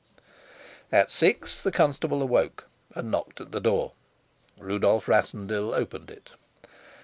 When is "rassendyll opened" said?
5.07-6.09